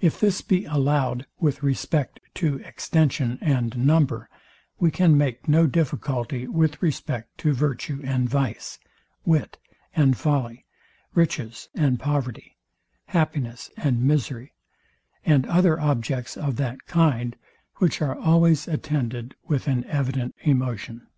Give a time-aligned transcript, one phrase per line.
[0.00, 4.28] If this be allowed with respect to extension and number,
[4.78, 8.78] we can make no difficulty with respect to virtue and vice,
[9.24, 9.58] wit
[9.92, 10.64] and folly,
[11.12, 12.56] riches and poverty,
[13.06, 14.52] happiness and misery,
[15.26, 17.34] and other objects of that kind,
[17.78, 21.08] which are always attended with an evident emotion.